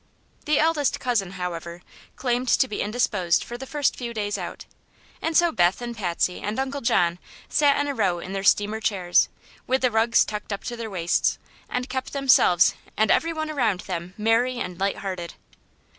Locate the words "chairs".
8.79-9.29